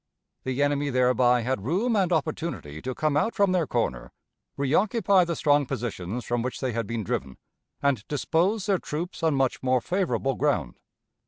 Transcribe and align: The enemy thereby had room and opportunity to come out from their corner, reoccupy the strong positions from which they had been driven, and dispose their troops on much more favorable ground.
The 0.45 0.63
enemy 0.63 0.89
thereby 0.89 1.41
had 1.43 1.63
room 1.63 1.95
and 1.95 2.11
opportunity 2.11 2.81
to 2.81 2.95
come 2.95 3.15
out 3.15 3.35
from 3.35 3.51
their 3.51 3.67
corner, 3.67 4.11
reoccupy 4.57 5.25
the 5.25 5.35
strong 5.35 5.67
positions 5.67 6.25
from 6.25 6.41
which 6.41 6.59
they 6.59 6.71
had 6.71 6.87
been 6.87 7.03
driven, 7.03 7.37
and 7.83 8.03
dispose 8.07 8.65
their 8.65 8.79
troops 8.79 9.21
on 9.21 9.35
much 9.35 9.61
more 9.61 9.79
favorable 9.79 10.33
ground. 10.33 10.79